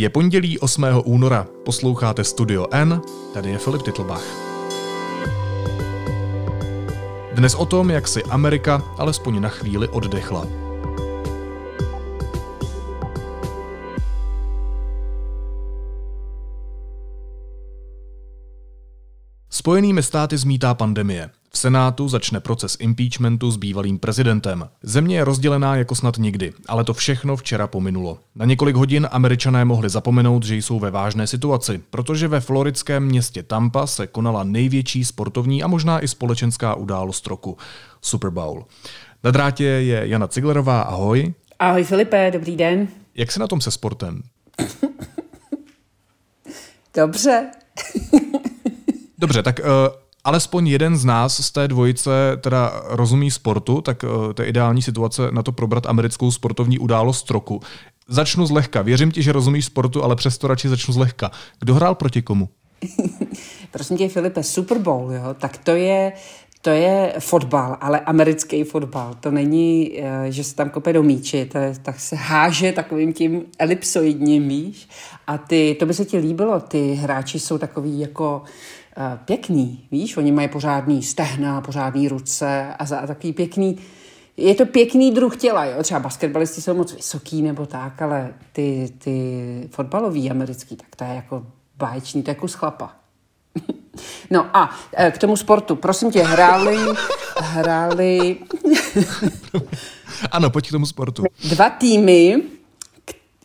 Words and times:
Je 0.00 0.10
pondělí 0.10 0.58
8. 0.58 0.84
února, 1.04 1.46
posloucháte 1.64 2.24
Studio 2.24 2.66
N, 2.70 3.02
tady 3.34 3.50
je 3.50 3.58
Filip 3.58 3.82
Titlbach. 3.82 4.24
Dnes 7.34 7.54
o 7.54 7.66
tom, 7.66 7.90
jak 7.90 8.08
si 8.08 8.22
Amerika 8.22 8.82
alespoň 8.98 9.40
na 9.40 9.48
chvíli 9.48 9.88
oddechla. 9.88 10.46
Spojenými 19.50 20.02
státy 20.02 20.38
zmítá 20.38 20.74
pandemie. 20.74 21.30
V 21.52 21.58
Senátu 21.58 22.08
začne 22.08 22.40
proces 22.40 22.76
impeachmentu 22.80 23.50
s 23.50 23.56
bývalým 23.56 23.98
prezidentem. 23.98 24.68
Země 24.82 25.16
je 25.16 25.24
rozdělená 25.24 25.76
jako 25.76 25.94
snad 25.94 26.18
nikdy, 26.18 26.52
ale 26.68 26.84
to 26.84 26.94
všechno 26.94 27.36
včera 27.36 27.66
pominulo. 27.66 28.18
Na 28.34 28.44
několik 28.44 28.76
hodin 28.76 29.08
američané 29.10 29.64
mohli 29.64 29.88
zapomenout, 29.88 30.42
že 30.42 30.56
jsou 30.56 30.78
ve 30.78 30.90
vážné 30.90 31.26
situaci, 31.26 31.80
protože 31.90 32.28
ve 32.28 32.40
floridském 32.40 33.04
městě 33.04 33.42
Tampa 33.42 33.86
se 33.86 34.06
konala 34.06 34.44
největší 34.44 35.04
sportovní 35.04 35.62
a 35.62 35.66
možná 35.66 36.04
i 36.04 36.08
společenská 36.08 36.74
událost 36.74 37.26
roku– 37.26 37.58
Super 38.00 38.30
Bowl. 38.30 38.64
Na 39.24 39.30
drátě 39.30 39.64
je 39.64 40.08
Jana 40.08 40.28
Ciglerová, 40.28 40.82
ahoj. 40.82 41.34
Ahoj 41.58 41.84
Filipe, 41.84 42.30
dobrý 42.30 42.56
den. 42.56 42.88
Jak 43.14 43.32
se 43.32 43.40
na 43.40 43.46
tom 43.46 43.60
se 43.60 43.70
sportem? 43.70 44.22
Dobře. 46.94 47.50
Dobře, 49.18 49.42
tak 49.42 49.58
uh, 49.58 49.66
alespoň 50.24 50.66
jeden 50.66 50.96
z 50.96 51.04
nás 51.04 51.40
z 51.40 51.50
té 51.50 51.68
dvojice 51.68 52.10
teda 52.40 52.82
rozumí 52.84 53.30
sportu, 53.30 53.80
tak 53.80 54.02
uh, 54.02 54.32
to 54.32 54.42
je 54.42 54.48
ideální 54.48 54.82
situace 54.82 55.22
na 55.30 55.42
to 55.42 55.52
probrat 55.52 55.86
americkou 55.86 56.30
sportovní 56.30 56.78
událost 56.78 57.30
roku. 57.30 57.60
Začnu 58.08 58.46
zlehka. 58.46 58.82
Věřím 58.82 59.12
ti, 59.12 59.22
že 59.22 59.32
rozumíš 59.32 59.64
sportu, 59.64 60.04
ale 60.04 60.16
přesto 60.16 60.48
radši 60.48 60.68
začnu 60.68 60.94
zlehka. 60.94 61.30
Kdo 61.60 61.74
hrál 61.74 61.94
proti 61.94 62.22
komu? 62.22 62.48
Prosím 63.70 63.96
tě, 63.96 64.08
Filipe, 64.08 64.42
Super 64.42 64.78
Bowl, 64.78 65.12
jo? 65.12 65.34
tak 65.38 65.58
to 65.58 65.70
je, 65.70 66.12
to 66.62 66.70
je 66.70 67.14
fotbal, 67.18 67.76
ale 67.80 68.00
americký 68.00 68.64
fotbal. 68.64 69.14
To 69.20 69.30
není, 69.30 69.92
eh, 69.98 70.32
že 70.32 70.44
se 70.44 70.56
tam 70.56 70.70
kope 70.70 70.92
do 70.92 71.02
míči, 71.02 71.44
to 71.44 71.58
je, 71.58 71.74
tak 71.82 72.00
se 72.00 72.16
háže 72.16 72.72
takovým 72.72 73.12
tím 73.12 73.42
elipsoidním, 73.58 74.48
víš. 74.48 74.88
A 75.26 75.38
ty, 75.38 75.76
to 75.78 75.86
by 75.86 75.94
se 75.94 76.04
ti 76.04 76.18
líbilo, 76.18 76.60
ty 76.60 76.94
hráči 76.94 77.40
jsou 77.40 77.58
takový 77.58 78.00
jako 78.00 78.42
pěkný, 79.24 79.86
víš, 79.90 80.16
oni 80.16 80.32
mají 80.32 80.48
pořádný 80.48 81.02
stehna, 81.02 81.60
pořádný 81.60 82.08
ruce 82.08 82.74
a, 82.78 82.86
za, 82.86 82.98
a 82.98 83.06
takový 83.06 83.32
pěkný, 83.32 83.78
je 84.36 84.54
to 84.54 84.66
pěkný 84.66 85.10
druh 85.10 85.36
těla, 85.36 85.64
jo? 85.64 85.82
třeba 85.82 86.00
basketbalisti 86.00 86.62
jsou 86.62 86.74
moc 86.74 86.92
vysoký 86.92 87.42
nebo 87.42 87.66
tak, 87.66 88.02
ale 88.02 88.34
ty, 88.52 88.92
ty 88.98 89.68
fotbalový 89.70 90.30
americký, 90.30 90.76
tak 90.76 90.96
to 90.96 91.04
je 91.04 91.10
jako 91.10 91.46
báječný, 91.76 92.22
to 92.22 92.30
je 92.30 92.34
kus 92.34 92.54
chlapa. 92.54 92.92
No 94.30 94.56
a 94.56 94.70
e, 94.96 95.10
k 95.10 95.18
tomu 95.18 95.36
sportu. 95.36 95.76
Prosím 95.76 96.10
tě, 96.10 96.22
hráli, 96.22 96.78
hráli... 97.40 98.36
ano, 100.30 100.50
pojď 100.50 100.68
k 100.68 100.70
tomu 100.70 100.86
sportu. 100.86 101.24
Dva 101.48 101.70
týmy, 101.70 102.42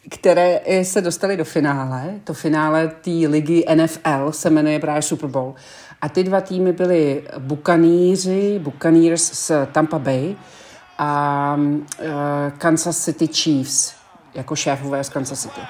které 0.09 0.59
se 0.83 1.01
dostaly 1.01 1.37
do 1.37 1.45
finále. 1.45 2.13
To 2.23 2.33
finále 2.33 2.87
té 2.87 3.11
ligy 3.11 3.65
NFL 3.75 4.31
se 4.31 4.49
jmenuje 4.49 4.79
právě 4.79 5.01
Super 5.01 5.29
Bowl. 5.29 5.55
A 6.01 6.09
ty 6.09 6.23
dva 6.23 6.41
týmy 6.41 6.73
byly 6.73 7.23
Buccaneers, 7.39 8.27
Buccaneers 8.59 9.33
z 9.33 9.51
Tampa 9.71 9.99
Bay 9.99 10.35
a 10.97 11.55
uh, 11.57 12.07
Kansas 12.57 12.97
City 12.97 13.27
Chiefs 13.27 13.93
jako 14.33 14.55
šéfové 14.55 15.03
z 15.03 15.09
Kansas 15.09 15.41
City. 15.41 15.61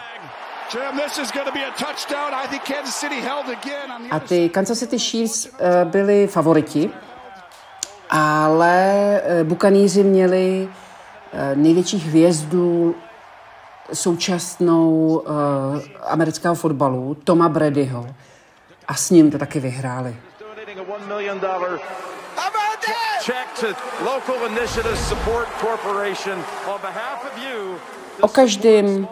A 4.11 4.20
ty 4.20 4.49
Kansas 4.49 4.80
City 4.80 4.99
Chiefs 4.99 5.45
uh, 5.45 5.52
byli 5.83 6.27
favoriti, 6.27 6.89
ale 8.09 9.21
uh, 9.42 9.48
Buccaneers 9.48 9.95
měli 9.95 10.70
největší 11.55 11.98
hvězdu 11.98 12.95
současnou 13.93 14.89
uh, 15.17 15.81
amerického 16.07 16.55
fotbalu, 16.55 17.17
Toma 17.23 17.49
Bradyho. 17.49 18.07
A 18.87 18.95
s 18.95 19.09
ním 19.09 19.31
to 19.31 19.37
taky 19.37 19.59
vyhráli. 19.59 20.15
O 28.21 28.27
každém 28.27 29.07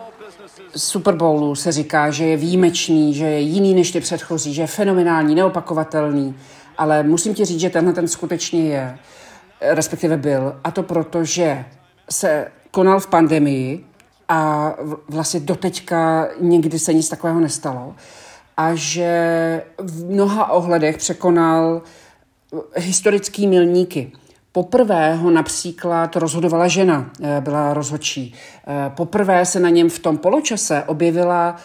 Super 0.77 1.15
Bowlu 1.15 1.55
se 1.55 1.71
říká, 1.71 2.11
že 2.11 2.25
je 2.25 2.37
výjimečný, 2.37 3.13
že 3.13 3.25
je 3.25 3.39
jiný 3.39 3.75
než 3.75 3.91
ty 3.91 3.99
předchozí, 3.99 4.53
že 4.53 4.61
je 4.61 4.67
fenomenální, 4.67 5.35
neopakovatelný, 5.35 6.37
ale 6.77 7.03
musím 7.03 7.33
ti 7.33 7.45
říct, 7.45 7.59
že 7.59 7.69
tenhle 7.69 7.93
ten 7.93 8.07
skutečně 8.07 8.63
je, 8.63 8.97
respektive 9.61 10.17
byl. 10.17 10.55
A 10.63 10.71
to 10.71 10.83
proto, 10.83 11.23
že 11.23 11.65
se 12.09 12.51
konal 12.71 12.99
v 12.99 13.07
pandemii, 13.07 13.85
a 14.29 14.73
vlastně 15.09 15.39
doteďka 15.39 16.27
nikdy 16.39 16.79
se 16.79 16.93
nic 16.93 17.09
takového 17.09 17.39
nestalo. 17.39 17.95
A 18.57 18.75
že 18.75 19.63
v 19.77 20.05
mnoha 20.05 20.51
ohledech 20.51 20.97
překonal 20.97 21.81
historický 22.75 23.47
milníky. 23.47 24.11
Poprvé 24.51 25.15
ho 25.15 25.31
například 25.31 26.15
rozhodovala 26.15 26.67
žena, 26.67 27.11
eh, 27.23 27.41
byla 27.41 27.73
rozhodčí. 27.73 28.33
Eh, 28.67 28.91
poprvé 28.95 29.45
se 29.45 29.59
na 29.59 29.69
něm 29.69 29.89
v 29.89 29.99
tom 29.99 30.17
poločase 30.17 30.83
objevila 30.83 31.55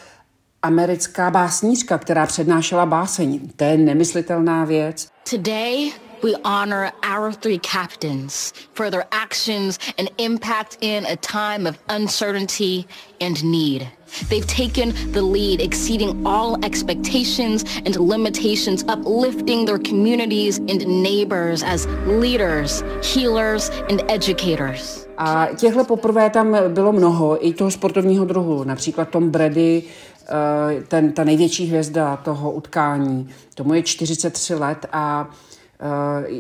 americká 0.63 1.31
básnířka, 1.31 1.99
která 1.99 2.27
přednášela 2.27 2.87
báseň. 2.87 3.41
To 3.57 3.65
je 3.65 3.77
nemyslitelná 3.77 4.65
věc. 4.65 5.09
Today 5.31 5.93
we 6.23 6.35
honor 6.45 6.93
our 7.03 7.33
three 7.33 7.59
captains 7.59 8.53
for 8.75 8.91
their 8.91 9.07
actions 9.13 9.79
and 9.99 10.11
impact 10.19 10.79
in 10.81 11.07
a 11.07 11.17
time 11.17 11.67
of 11.67 11.79
uncertainty 11.89 12.87
and 13.21 13.43
need. 13.45 13.91
They've 14.29 14.47
taken 14.47 14.95
the 15.13 15.23
lead, 15.23 15.61
exceeding 15.61 16.27
all 16.27 16.57
expectations 16.65 17.65
and 17.85 17.97
limitations, 17.97 18.85
uplifting 18.89 19.67
their 19.67 19.79
communities 19.79 20.59
and 20.59 20.87
neighbors 21.03 21.63
as 21.63 21.87
leaders, 22.07 22.83
healers, 23.03 23.71
and 23.91 24.03
educators. 24.09 25.07
A 25.19 25.49
těchto 25.57 25.85
poprvé 25.85 26.31
tam 26.31 26.57
bylo 26.69 26.93
mnoho, 26.93 27.47
i 27.47 27.55
toho 27.55 27.71
sportovního 27.71 28.25
druhu, 28.25 28.65
například 28.65 29.09
Tom 29.09 29.31
Brady, 29.31 29.83
eh, 30.29 30.83
ten, 30.89 31.13
ta 31.13 31.25
největší 31.25 31.67
hvězda 31.67 32.17
toho 32.17 32.53
utkání, 32.53 33.29
tomu 33.55 33.75
je 33.75 33.83
43 33.83 34.55
let 34.55 34.87
a 34.93 35.31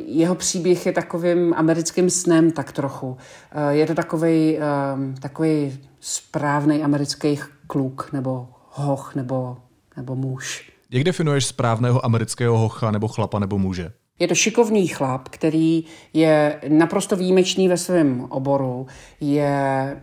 jeho 0.06 0.34
příběh 0.34 0.86
je 0.86 0.92
takovým 0.92 1.54
americkým 1.54 2.10
snem 2.10 2.50
tak 2.50 2.72
trochu. 2.72 3.16
Eh, 3.52 3.74
je 3.74 3.86
to 3.86 3.94
takový 3.94 4.58
ehm, 4.58 5.14
takový 5.20 5.78
správný 6.00 6.84
americký 6.84 7.40
kluk 7.66 8.12
nebo 8.12 8.48
hoch 8.70 9.14
nebo, 9.14 9.56
nebo 9.96 10.16
muž. 10.16 10.72
Jak 10.90 11.04
definuješ 11.04 11.46
správného 11.46 12.04
amerického 12.04 12.58
hocha 12.58 12.90
nebo 12.90 13.08
chlapa 13.08 13.38
nebo 13.38 13.58
muže? 13.58 13.92
Je 14.18 14.28
to 14.28 14.34
šikovný 14.34 14.86
chlap, 14.86 15.28
který 15.28 15.84
je 16.14 16.60
naprosto 16.68 17.16
výjimečný 17.16 17.68
ve 17.68 17.76
svém 17.76 18.26
oboru, 18.28 18.86
je, 19.20 19.96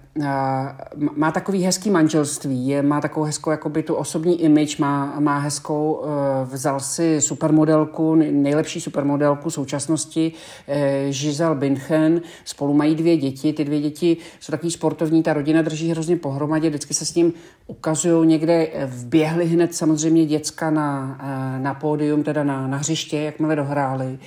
má 1.16 1.32
takový 1.32 1.64
hezký 1.64 1.90
manželství, 1.90 2.68
je, 2.68 2.82
má 2.82 3.02
takovou 3.02 3.26
hezkou 3.26 3.52
jakoby 3.52 3.84
tu 3.84 3.96
osobní 3.96 4.42
image, 4.42 4.78
má, 4.78 5.20
má 5.20 5.40
hezkou, 5.40 6.04
e, 6.04 6.46
vzal 6.46 6.80
si 6.80 7.22
supermodelku, 7.22 8.16
nejlepší 8.16 8.82
supermodelku 8.82 9.50
současnosti, 9.50 10.32
e, 10.68 11.08
Giselle 11.10 11.56
Bündchen, 11.56 12.22
spolu 12.46 12.74
mají 12.74 12.96
dvě 12.96 13.18
děti, 13.18 13.54
ty 13.54 13.66
dvě 13.66 13.82
děti 13.82 14.18
jsou 14.40 14.52
takový 14.52 14.72
sportovní, 14.72 15.24
ta 15.24 15.34
rodina 15.34 15.62
drží 15.62 15.92
hrozně 15.92 16.16
pohromadě, 16.16 16.70
vždycky 16.70 16.94
se 16.94 17.06
s 17.06 17.16
ním 17.16 17.34
ukazují 17.68 18.28
někde, 18.28 18.68
vběhli 18.86 19.46
hned 19.46 19.76
samozřejmě 19.76 20.26
děcka 20.26 20.70
na, 20.70 21.18
na 21.62 21.74
pódium, 21.74 22.24
teda 22.24 22.44
na, 22.44 22.68
na 22.68 22.78
hřiště, 22.78 23.18
jakmile 23.18 23.56
dohráli 23.56 24.05
hráli. 24.06 24.20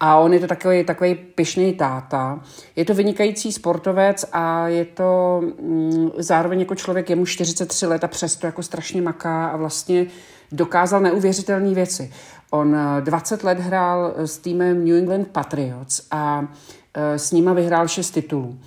A 0.00 0.18
on 0.18 0.32
je 0.32 0.40
to 0.40 0.46
takový, 0.46 0.84
takový 0.84 1.14
pyšný 1.14 1.72
táta. 1.72 2.40
Je 2.76 2.84
to 2.84 2.94
vynikající 2.94 3.52
sportovec 3.52 4.24
a 4.32 4.68
je 4.68 4.84
to 4.84 5.40
mm, 5.60 6.10
zároveň 6.18 6.60
jako 6.60 6.74
člověk, 6.74 7.10
je 7.10 7.16
mu 7.16 7.26
43 7.26 7.86
let 7.86 8.04
a 8.04 8.08
přesto 8.08 8.46
jako 8.46 8.62
strašně 8.62 9.02
maká 9.02 9.46
a 9.46 9.56
vlastně 9.56 10.06
dokázal 10.52 11.00
neuvěřitelné 11.00 11.74
věci. 11.74 12.12
On 12.50 12.76
20 13.00 13.42
eh, 13.42 13.46
let 13.46 13.60
hrál 13.60 14.14
s 14.16 14.38
týmem 14.38 14.84
New 14.84 14.96
England 14.96 15.28
Patriots 15.28 16.06
a 16.10 16.48
eh, 16.94 17.18
s 17.18 17.32
nima 17.32 17.52
vyhrál 17.52 17.88
6 17.88 18.10
titulů. 18.10 18.58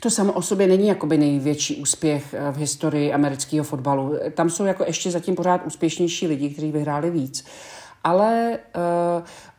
To 0.00 0.10
samo 0.10 0.32
o 0.32 0.42
sobě 0.42 0.66
není 0.66 0.88
jakoby 0.88 1.18
největší 1.18 1.76
úspěch 1.76 2.34
eh, 2.34 2.52
v 2.52 2.56
historii 2.56 3.12
amerického 3.12 3.64
fotbalu. 3.64 4.14
Tam 4.34 4.50
jsou 4.50 4.64
jako 4.64 4.84
ještě 4.86 5.10
zatím 5.10 5.34
pořád 5.34 5.66
úspěšnější 5.66 6.26
lidi, 6.26 6.50
kteří 6.50 6.72
vyhráli 6.72 7.10
víc. 7.10 7.44
Ale 8.04 8.58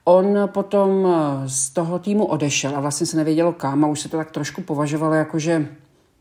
On 0.09 0.37
potom 0.47 1.05
eh, 1.05 1.49
z 1.49 1.69
toho 1.69 1.99
týmu 1.99 2.25
odešel 2.25 2.77
a 2.77 2.79
vlastně 2.79 3.05
se 3.05 3.17
nevědělo 3.17 3.53
kam 3.53 3.85
a 3.85 3.87
už 3.87 3.99
se 3.99 4.09
to 4.09 4.17
tak 4.17 4.31
trošku 4.31 4.61
považovalo 4.61 5.13
jako, 5.13 5.39
že 5.39 5.67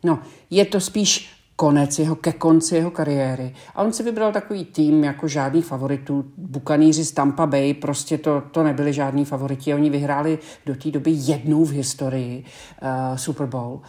no, 0.04 0.18
je 0.50 0.64
to 0.64 0.80
spíš 0.80 1.30
konec 1.56 1.98
jeho, 1.98 2.16
ke 2.16 2.32
konci 2.32 2.74
jeho 2.74 2.90
kariéry. 2.90 3.54
A 3.74 3.82
on 3.82 3.92
si 3.92 4.02
vybral 4.02 4.32
takový 4.32 4.64
tým 4.64 5.04
jako 5.04 5.28
žádný 5.28 5.62
favoritů. 5.62 6.24
Bukaníři 6.36 7.04
z 7.04 7.12
Tampa 7.12 7.46
Bay, 7.46 7.74
prostě 7.74 8.18
to, 8.18 8.42
to 8.50 8.62
nebyli 8.62 8.92
žádní 8.92 9.24
favoriti. 9.24 9.74
Oni 9.74 9.90
vyhráli 9.90 10.38
do 10.66 10.74
té 10.74 10.90
doby 10.90 11.10
jednou 11.14 11.64
v 11.64 11.72
historii 11.72 12.44
uh, 12.82 13.16
Super 13.16 13.46
Bowl. 13.46 13.80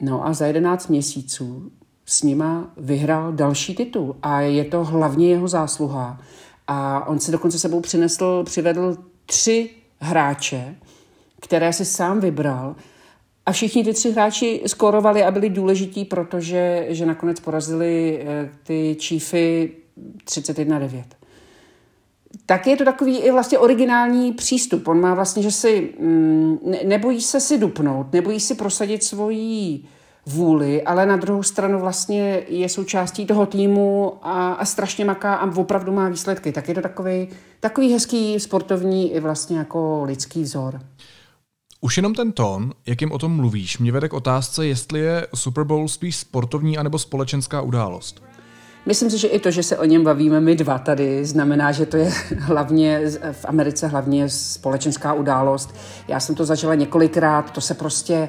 No 0.00 0.26
a 0.26 0.32
za 0.32 0.46
11 0.46 0.88
měsíců 0.88 1.70
s 2.06 2.22
nima 2.22 2.70
vyhrál 2.76 3.32
další 3.32 3.74
titul 3.74 4.16
a 4.22 4.40
je 4.40 4.64
to 4.64 4.84
hlavně 4.84 5.28
jeho 5.28 5.48
zásluha. 5.48 6.20
A 6.68 7.06
on 7.06 7.20
si 7.20 7.32
dokonce 7.32 7.58
sebou 7.58 7.80
přinesl, 7.80 8.42
přivedl 8.44 8.96
tři 9.26 9.70
hráče, 9.98 10.76
které 11.40 11.72
si 11.72 11.84
sám 11.84 12.20
vybral 12.20 12.76
a 13.46 13.52
všichni 13.52 13.84
ty 13.84 13.92
tři 13.92 14.12
hráči 14.12 14.62
skorovali 14.66 15.22
a 15.22 15.30
byli 15.30 15.50
důležití, 15.50 16.04
protože 16.04 16.86
že 16.88 17.06
nakonec 17.06 17.40
porazili 17.40 18.22
eh, 18.26 18.50
ty 18.62 18.96
Chiefy 19.00 19.72
31-9. 20.24 21.02
Tak 22.46 22.66
je 22.66 22.76
to 22.76 22.84
takový 22.84 23.18
i 23.18 23.30
vlastně 23.30 23.58
originální 23.58 24.32
přístup. 24.32 24.88
On 24.88 25.00
má 25.00 25.14
vlastně, 25.14 25.42
že 25.42 25.50
si 25.50 25.94
mm, 26.00 26.58
nebojí 26.84 27.20
se 27.20 27.40
si 27.40 27.58
dupnout, 27.58 28.12
nebojí 28.12 28.40
si 28.40 28.54
prosadit 28.54 29.04
svoji 29.04 29.84
vůli, 30.26 30.82
ale 30.82 31.06
na 31.06 31.16
druhou 31.16 31.42
stranu 31.42 31.80
vlastně 31.80 32.42
je 32.48 32.68
součástí 32.68 33.26
toho 33.26 33.46
týmu 33.46 34.12
a, 34.22 34.52
a 34.52 34.64
strašně 34.64 35.04
maká 35.04 35.34
a 35.34 35.56
opravdu 35.56 35.92
má 35.92 36.08
výsledky. 36.08 36.52
Tak 36.52 36.68
je 36.68 36.74
to 36.74 36.80
takový, 36.80 37.28
takový 37.60 37.92
hezký 37.92 38.40
sportovní 38.40 39.14
i 39.14 39.20
vlastně 39.20 39.58
jako 39.58 40.02
lidský 40.04 40.42
vzor. 40.42 40.80
Už 41.80 41.96
jenom 41.96 42.14
ten 42.14 42.32
tón, 42.32 42.72
jakým 42.86 43.12
o 43.12 43.18
tom 43.18 43.36
mluvíš, 43.36 43.78
mě 43.78 43.92
vede 43.92 44.08
k 44.08 44.12
otázce, 44.12 44.66
jestli 44.66 45.00
je 45.00 45.26
Super 45.34 45.64
Bowl 45.64 45.88
spíš 45.88 46.16
sportovní 46.16 46.78
anebo 46.78 46.98
společenská 46.98 47.60
událost. 47.60 48.22
Myslím 48.86 49.10
si, 49.10 49.18
že 49.18 49.28
i 49.28 49.38
to, 49.38 49.50
že 49.50 49.62
se 49.62 49.78
o 49.78 49.84
něm 49.84 50.04
bavíme 50.04 50.40
my 50.40 50.54
dva 50.54 50.78
tady, 50.78 51.24
znamená, 51.24 51.72
že 51.72 51.86
to 51.86 51.96
je 51.96 52.12
hlavně 52.38 53.00
v 53.32 53.44
Americe 53.44 53.86
hlavně 53.86 54.28
společenská 54.28 55.12
událost. 55.12 55.74
Já 56.08 56.20
jsem 56.20 56.34
to 56.34 56.44
zažila 56.44 56.74
několikrát, 56.74 57.50
to 57.50 57.60
se 57.60 57.74
prostě 57.74 58.14
eh, 58.14 58.28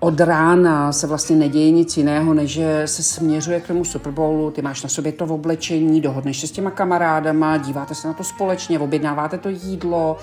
od 0.00 0.20
rána 0.20 0.92
se 0.92 1.06
vlastně 1.06 1.36
neděje 1.36 1.70
nic 1.70 1.96
jiného, 1.96 2.34
než 2.34 2.50
že 2.50 2.82
se 2.86 3.02
směřuje 3.02 3.60
k 3.60 3.66
tomu 3.66 3.84
Super 3.84 4.12
Bowlu, 4.12 4.50
ty 4.50 4.62
máš 4.62 4.82
na 4.82 4.88
sobě 4.88 5.12
to 5.12 5.26
v 5.26 5.32
oblečení, 5.32 6.00
dohodneš 6.00 6.40
se 6.40 6.46
s 6.46 6.50
těma 6.50 6.70
kamarádama, 6.70 7.56
díváte 7.56 7.94
se 7.94 8.08
na 8.08 8.14
to 8.14 8.24
společně, 8.24 8.78
objednáváte 8.78 9.38
to 9.38 9.48
jídlo 9.48 10.16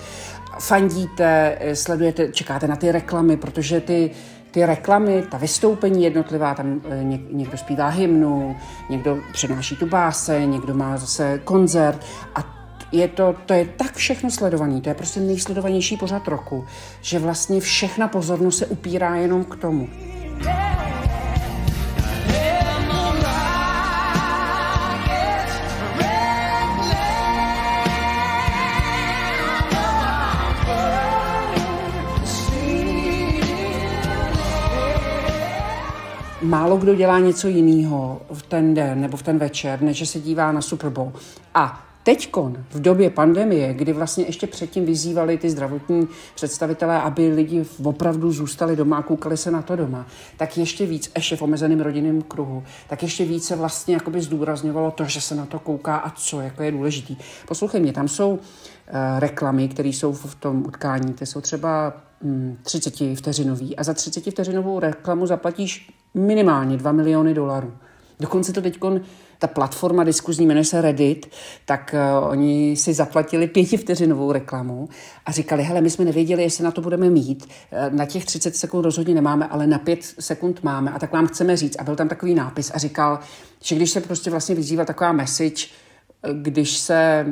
fandíte, 0.58 1.56
eh, 1.60 1.76
sledujete, 1.76 2.28
čekáte 2.28 2.68
na 2.68 2.76
ty 2.76 2.92
reklamy, 2.92 3.36
protože 3.36 3.80
ty, 3.80 4.10
ty 4.50 4.66
reklamy, 4.66 5.22
ta 5.30 5.38
vystoupení 5.38 6.04
jednotlivá, 6.04 6.54
tam 6.54 6.80
eh, 6.90 7.04
někdo 7.30 7.58
zpívá 7.58 7.88
hymnu, 7.88 8.56
někdo 8.90 9.18
přednáší 9.32 9.76
tu 9.76 9.86
báse, 9.86 10.46
někdo 10.46 10.74
má 10.74 10.96
zase 10.96 11.40
koncert 11.44 12.04
a 12.34 12.59
je 12.92 13.08
to, 13.08 13.34
to 13.46 13.54
je 13.54 13.64
tak 13.76 13.94
všechno 13.94 14.30
sledovaný, 14.30 14.80
to 14.80 14.88
je 14.88 14.94
prostě 14.94 15.20
nejsledovanější 15.20 15.96
pořad 15.96 16.28
roku, 16.28 16.66
že 17.00 17.18
vlastně 17.18 17.60
všechna 17.60 18.08
pozornost 18.08 18.58
se 18.58 18.66
upírá 18.66 19.16
jenom 19.16 19.44
k 19.44 19.56
tomu. 19.56 19.88
málo 36.42 36.76
kdo 36.76 36.94
dělá 36.94 37.18
něco 37.18 37.48
jiného 37.48 38.22
v 38.32 38.42
ten 38.42 38.74
den 38.74 39.00
nebo 39.00 39.16
v 39.16 39.22
ten 39.22 39.38
večer, 39.38 39.82
než 39.82 40.08
se 40.08 40.20
dívá 40.20 40.52
na 40.52 40.62
Super 40.62 40.90
Bowl. 40.90 41.12
A 41.54 41.89
Teďkon, 42.02 42.64
v 42.70 42.80
době 42.80 43.10
pandemie, 43.10 43.74
kdy 43.74 43.92
vlastně 43.92 44.24
ještě 44.24 44.46
předtím 44.46 44.84
vyzývali 44.84 45.38
ty 45.38 45.50
zdravotní 45.50 46.08
představitelé, 46.34 47.02
aby 47.02 47.28
lidi 47.28 47.64
opravdu 47.84 48.32
zůstali 48.32 48.76
doma 48.76 48.96
a 48.96 49.02
koukali 49.02 49.36
se 49.36 49.50
na 49.50 49.62
to 49.62 49.76
doma, 49.76 50.06
tak 50.36 50.58
ještě 50.58 50.86
víc, 50.86 51.12
ještě 51.16 51.36
v 51.36 51.42
omezeném 51.42 51.80
rodinném 51.80 52.22
kruhu, 52.22 52.64
tak 52.88 53.02
ještě 53.02 53.24
více 53.24 53.56
vlastně 53.56 53.94
jakoby 53.94 54.20
zdůrazňovalo 54.20 54.90
to, 54.90 55.04
že 55.04 55.20
se 55.20 55.34
na 55.34 55.46
to 55.46 55.58
kouká 55.58 55.96
a 55.96 56.10
co 56.10 56.40
jako 56.40 56.62
je 56.62 56.72
důležitý. 56.72 57.16
Poslouchej 57.48 57.80
mě, 57.80 57.92
tam 57.92 58.08
jsou 58.08 58.30
uh, 58.30 58.38
reklamy, 59.18 59.68
které 59.68 59.88
jsou 59.88 60.12
v 60.12 60.34
tom 60.34 60.66
utkání, 60.66 61.12
ty 61.12 61.26
jsou 61.26 61.40
třeba 61.40 61.92
30 62.62 63.00
hm, 63.00 63.16
vteřinový 63.16 63.76
a 63.76 63.84
za 63.84 63.94
30 63.94 64.30
vteřinovou 64.30 64.80
reklamu 64.80 65.26
zaplatíš 65.26 65.92
minimálně 66.14 66.76
2 66.76 66.92
miliony 66.92 67.34
dolarů. 67.34 67.72
Dokonce 68.20 68.52
to 68.52 68.62
teď 68.62 68.78
ta 69.40 69.46
platforma 69.46 70.04
diskuzní 70.04 70.46
jmenuje 70.46 70.64
se 70.64 70.80
Reddit, 70.80 71.30
tak 71.64 71.94
uh, 72.22 72.28
oni 72.28 72.76
si 72.76 72.94
zaplatili 72.94 73.46
pětivteřinovou 73.46 74.32
reklamu 74.32 74.88
a 75.26 75.32
říkali, 75.32 75.62
hele, 75.62 75.80
my 75.80 75.90
jsme 75.90 76.04
nevěděli, 76.04 76.42
jestli 76.42 76.64
na 76.64 76.70
to 76.70 76.80
budeme 76.80 77.10
mít. 77.10 77.44
Uh, 77.44 77.94
na 77.94 78.06
těch 78.06 78.24
30 78.24 78.56
sekund 78.56 78.84
rozhodně 78.84 79.14
nemáme, 79.14 79.46
ale 79.46 79.66
na 79.66 79.78
5 79.78 80.02
sekund 80.02 80.62
máme 80.62 80.90
a 80.90 80.98
tak 80.98 81.12
vám 81.12 81.26
chceme 81.26 81.56
říct. 81.56 81.76
A 81.78 81.84
byl 81.84 81.96
tam 81.96 82.08
takový 82.08 82.34
nápis 82.34 82.70
a 82.74 82.78
říkal, 82.78 83.18
že 83.62 83.76
když 83.76 83.90
se 83.90 84.00
prostě 84.00 84.30
vlastně 84.30 84.54
vyzývá 84.54 84.84
taková 84.84 85.12
message, 85.12 85.66
eh, 86.22 86.28
když 86.32 86.78
se 86.78 87.26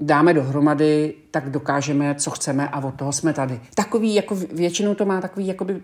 dáme 0.00 0.34
dohromady, 0.34 1.14
tak 1.30 1.50
dokážeme, 1.50 2.14
co 2.14 2.30
chceme 2.30 2.68
a 2.68 2.84
od 2.84 2.94
toho 2.94 3.12
jsme 3.12 3.32
tady. 3.32 3.60
Takový, 3.74 4.14
jako 4.14 4.34
většinou 4.34 4.94
to 4.94 5.04
má 5.04 5.20
takový 5.20 5.46
jakoby 5.46 5.80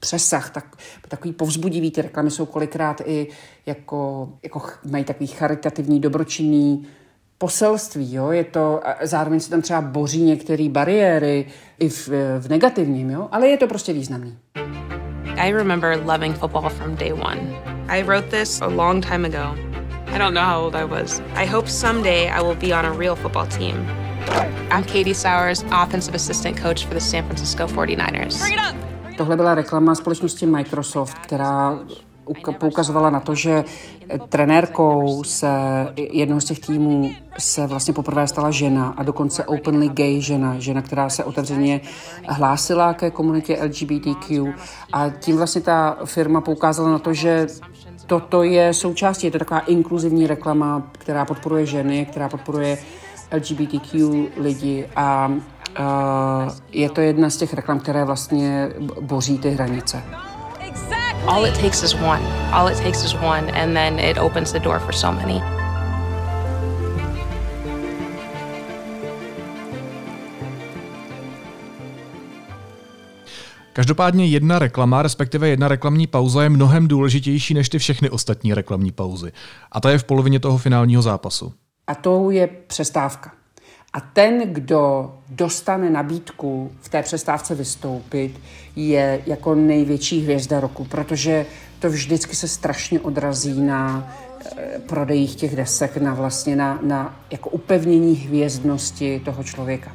přesah, 0.00 0.50
tak, 0.50 0.76
takový 1.08 1.32
povzbudivý, 1.32 1.90
ty 1.90 2.02
reklamy 2.02 2.30
jsou 2.30 2.46
kolikrát 2.46 3.02
i 3.04 3.28
jako, 3.66 4.28
jako 4.42 4.62
mají 4.90 5.04
takový 5.04 5.26
charitativní, 5.26 6.00
dobročinný 6.00 6.86
poselství, 7.38 8.14
jo? 8.14 8.30
je 8.30 8.44
to, 8.44 8.80
zároveň 9.02 9.40
se 9.40 9.50
tam 9.50 9.62
třeba 9.62 9.80
boří 9.80 10.22
některé 10.22 10.68
bariéry 10.68 11.46
i 11.78 11.88
v, 11.88 12.08
v 12.38 12.48
negativním, 12.48 13.10
jo? 13.10 13.28
ale 13.32 13.48
je 13.48 13.56
to 13.56 13.66
prostě 13.66 13.92
významný. 13.92 14.38
I 15.36 15.52
remember 15.52 16.02
loving 16.04 16.36
football 16.36 16.68
from 16.68 16.96
day 16.96 17.12
one. 17.12 17.40
I 17.88 18.02
wrote 18.02 18.28
this 18.28 18.62
a 18.62 18.66
long 18.66 19.06
time 19.06 19.24
ago. 19.24 19.73
I 20.14 20.18
don't 20.18 20.32
know 20.32 20.44
how 20.44 20.60
old 20.62 20.76
I 20.76 20.84
was. 20.84 21.20
I 21.34 21.44
hope 21.44 21.68
someday 21.68 22.28
I 22.28 22.40
will 22.40 22.54
be 22.54 22.72
on 22.72 22.84
a 22.84 22.92
real 22.92 23.16
football 23.16 23.46
team. 23.46 23.74
I'm 24.70 24.84
Katie 24.84 25.14
Sowers, 25.14 25.64
offensive 25.72 26.14
assistant 26.14 26.56
coach 26.62 26.86
for 26.86 26.94
the 26.94 27.00
San 27.00 27.24
Francisco 27.24 27.66
49ers. 27.66 28.54
Tohle 29.16 29.36
byla 29.36 29.54
reklama 29.54 29.94
společnosti 29.94 30.46
Microsoft, 30.46 31.18
která 31.18 31.78
poukazovala 32.58 33.10
na 33.10 33.20
to, 33.20 33.34
že 33.34 33.64
trenérkou 34.28 35.24
se 35.24 35.48
jednoho 35.96 36.40
z 36.40 36.44
těch 36.44 36.58
týmů 36.58 37.10
se 37.38 37.66
vlastně 37.66 37.94
poprvé 37.94 38.26
stala 38.28 38.50
žena 38.50 38.94
a 38.96 39.02
dokonce 39.02 39.44
openly 39.44 39.88
gay 39.88 40.20
žena, 40.20 40.58
žena, 40.58 40.82
která 40.82 41.08
se 41.08 41.24
otevřeně 41.24 41.80
hlásila 42.28 42.94
ke 42.94 43.10
komunitě 43.10 43.58
LGBTQ 43.62 44.54
a 44.92 45.10
tím 45.10 45.36
vlastně 45.36 45.60
ta 45.60 45.96
firma 46.04 46.40
poukázala 46.40 46.90
na 46.90 46.98
to, 46.98 47.14
že 47.14 47.46
toto 48.06 48.42
je 48.42 48.74
součástí, 48.74 49.26
je 49.26 49.30
to 49.30 49.38
taková 49.38 49.60
inkluzivní 49.60 50.26
reklama, 50.26 50.82
která 50.92 51.24
podporuje 51.24 51.66
ženy, 51.66 52.06
která 52.06 52.28
podporuje 52.28 52.78
LGBTQ 53.36 54.26
lidi 54.36 54.88
a 54.96 55.26
uh, 55.28 56.52
je 56.72 56.90
to 56.90 57.00
jedna 57.00 57.30
z 57.30 57.36
těch 57.36 57.54
reklam, 57.54 57.80
které 57.80 58.04
vlastně 58.04 58.68
boří 59.00 59.38
ty 59.38 59.50
hranice. 59.50 60.02
All 61.26 61.46
it 61.46 61.58
takes 61.60 61.82
is 61.82 61.94
one. 61.94 62.20
All 62.52 62.68
it 62.68 62.80
takes 62.80 63.04
is 63.04 63.14
one 63.14 63.50
and 63.52 63.74
then 63.74 63.98
it 63.98 64.18
opens 64.18 64.52
the 64.52 64.60
door 64.60 64.78
for 64.78 64.92
so 64.92 65.20
many. 65.20 65.63
Každopádně 73.74 74.26
jedna 74.26 74.58
reklama, 74.58 75.02
respektive 75.02 75.48
jedna 75.48 75.68
reklamní 75.68 76.06
pauza 76.06 76.42
je 76.42 76.48
mnohem 76.48 76.88
důležitější 76.88 77.54
než 77.54 77.68
ty 77.68 77.78
všechny 77.78 78.10
ostatní 78.10 78.54
reklamní 78.54 78.92
pauzy. 78.92 79.32
A 79.72 79.80
ta 79.80 79.90
je 79.90 79.98
v 79.98 80.04
polovině 80.04 80.40
toho 80.40 80.58
finálního 80.58 81.02
zápasu. 81.02 81.52
A 81.86 81.94
to 81.94 82.30
je 82.30 82.48
přestávka. 82.66 83.32
A 83.92 84.00
ten, 84.00 84.52
kdo 84.52 85.12
dostane 85.28 85.90
nabídku 85.90 86.72
v 86.80 86.88
té 86.88 87.02
přestávce 87.02 87.54
vystoupit, 87.54 88.40
je 88.76 89.22
jako 89.26 89.54
největší 89.54 90.20
hvězda 90.20 90.60
roku, 90.60 90.84
protože 90.84 91.46
to 91.78 91.90
vždycky 91.90 92.36
se 92.36 92.48
strašně 92.48 93.00
odrazí 93.00 93.60
na 93.60 94.12
eh, 94.56 94.78
prodejích 94.88 95.34
těch 95.34 95.56
desek, 95.56 95.96
na 95.96 96.14
vlastně 96.14 96.56
na, 96.56 96.78
na 96.82 97.20
jako 97.30 97.50
upevnění 97.50 98.14
hvězdnosti 98.14 99.22
toho 99.24 99.44
člověka. 99.44 99.92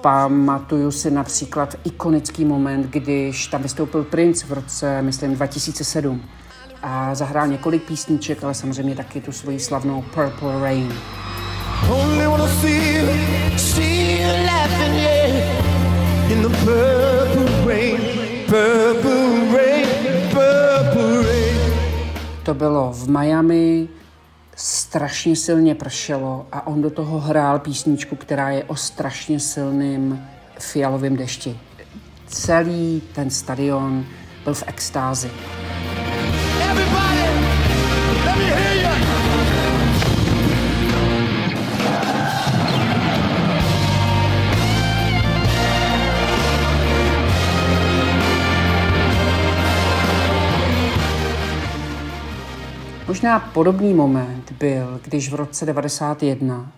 Pamatuju 0.00 0.90
si 0.90 1.10
například 1.10 1.74
ikonický 1.84 2.44
moment, 2.44 2.86
když 2.86 3.46
tam 3.46 3.62
vystoupil 3.62 4.04
Prince 4.04 4.46
v 4.46 4.52
roce, 4.52 5.02
myslím, 5.02 5.34
2007 5.34 6.22
a 6.82 7.14
zahrál 7.14 7.46
několik 7.46 7.82
písniček, 7.82 8.44
ale 8.44 8.54
samozřejmě 8.54 8.96
taky 8.96 9.20
tu 9.20 9.32
svoji 9.32 9.60
slavnou 9.60 10.02
Purple 10.02 10.60
Rain. 10.60 10.92
Only 11.90 12.26
wanna 12.26 12.46
see 12.46 12.98
you, 12.98 13.06
see 13.58 14.22
you 14.22 14.46
laughing, 14.46 14.94
yeah, 14.94 16.32
in 16.32 16.42
the 16.42 16.48
purple 16.48 17.66
rain, 17.66 18.00
purple 18.46 19.56
rain, 19.56 19.86
purple 20.30 20.70
to 22.42 22.54
bylo 22.54 22.92
v 22.92 23.08
Miami, 23.08 23.88
strašně 24.90 25.36
silně 25.36 25.74
pršelo 25.74 26.46
a 26.52 26.66
on 26.66 26.82
do 26.82 26.90
toho 26.90 27.20
hrál 27.20 27.58
písničku, 27.58 28.16
která 28.16 28.50
je 28.50 28.64
o 28.64 28.76
strašně 28.76 29.40
silným 29.40 30.26
fialovém 30.58 31.16
dešti. 31.16 31.58
Celý 32.26 33.02
ten 33.14 33.30
stadion 33.30 34.04
byl 34.44 34.54
v 34.54 34.64
extázi. 34.66 35.30
Everybody, 36.70 37.22
let 38.24 38.36
me 38.36 38.44
hear 38.44 38.69
Možná 53.10 53.40
podobný 53.40 53.94
moment 53.94 54.52
byl, 54.52 55.00
když 55.04 55.30
v 55.30 55.34
roce 55.34 55.66
91 55.66 56.72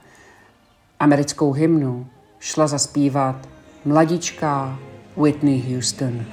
americkou 1.00 1.52
hymnu 1.52 2.06
šla 2.40 2.66
zaspívat 2.66 3.48
mladička 3.84 4.78
Whitney 5.16 5.74
Houston. 5.74 6.24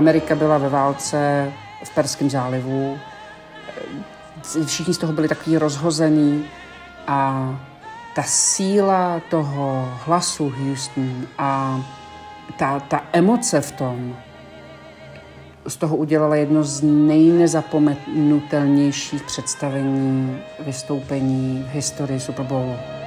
Amerika 0.00 0.34
byla 0.34 0.58
ve 0.58 0.68
válce 0.68 1.52
v 1.84 1.94
Perském 1.94 2.30
zálivu. 2.30 2.98
Všichni 4.66 4.94
z 4.94 4.98
toho 4.98 5.12
byli 5.12 5.28
takový 5.28 5.58
rozhozený 5.58 6.44
a 7.06 7.50
ta 8.14 8.22
síla 8.22 9.20
toho 9.30 9.98
hlasu 10.06 10.52
Houston 10.58 11.26
a 11.38 11.80
ta, 12.56 12.80
ta 12.80 13.02
emoce 13.12 13.60
v 13.60 13.72
tom 13.72 14.16
z 15.66 15.76
toho 15.76 15.96
udělala 15.96 16.36
jedno 16.36 16.64
z 16.64 16.82
nejnezapomenutelnějších 16.82 19.22
představení, 19.22 20.38
vystoupení 20.60 21.66
v 21.70 21.74
historii 21.74 22.20
Super 22.20 22.46
Bowlu. 22.46 22.99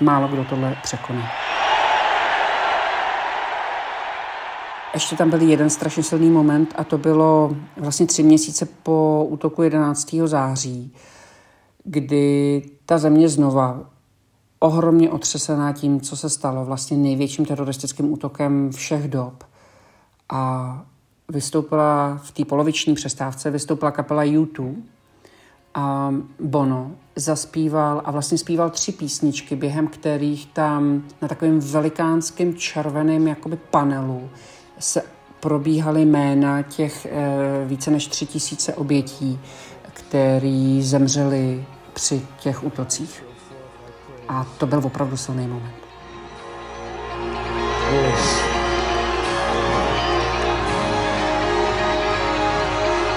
Málo 0.00 0.28
kdo 0.28 0.44
tohle 0.44 0.76
překoná. 0.82 1.30
Ještě 4.94 5.16
tam 5.16 5.30
byl 5.30 5.40
jeden 5.40 5.70
strašně 5.70 6.02
silný 6.02 6.30
moment 6.30 6.74
a 6.76 6.84
to 6.84 6.98
bylo 6.98 7.56
vlastně 7.76 8.06
tři 8.06 8.22
měsíce 8.22 8.68
po 8.82 9.26
útoku 9.28 9.62
11. 9.62 10.14
září, 10.24 10.94
kdy 11.84 12.62
ta 12.86 12.98
země 12.98 13.28
znova 13.28 13.80
ohromně 14.58 15.10
otřesená 15.10 15.72
tím, 15.72 16.00
co 16.00 16.16
se 16.16 16.30
stalo, 16.30 16.64
vlastně 16.64 16.96
největším 16.96 17.46
teroristickým 17.46 18.12
útokem 18.12 18.70
všech 18.72 19.08
dob. 19.08 19.44
A 20.28 20.82
vystoupila 21.28 22.20
v 22.22 22.30
té 22.30 22.44
poloviční 22.44 22.94
přestávce, 22.94 23.50
vystoupila 23.50 23.90
kapela 23.90 24.24
U2, 24.24 24.74
a 25.76 26.14
Bono 26.40 26.90
zaspíval 27.16 28.02
a 28.04 28.10
vlastně 28.10 28.38
zpíval 28.38 28.70
tři 28.70 28.92
písničky, 28.92 29.56
během 29.56 29.86
kterých 29.86 30.46
tam 30.46 31.02
na 31.22 31.28
takovém 31.28 31.60
velikánském 31.60 32.54
červeném 32.54 33.28
jakoby 33.28 33.56
panelu 33.56 34.30
se 34.78 35.02
probíhaly 35.40 36.04
jména 36.04 36.62
těch 36.62 37.06
e, 37.06 37.10
více 37.64 37.90
než 37.90 38.06
tři 38.06 38.26
tisíce 38.26 38.74
obětí, 38.74 39.40
který 39.92 40.82
zemřeli 40.82 41.64
při 41.92 42.26
těch 42.40 42.64
útocích. 42.64 43.24
A 44.28 44.46
to 44.58 44.66
byl 44.66 44.80
opravdu 44.84 45.16
silný 45.16 45.46
moment. 45.46 45.74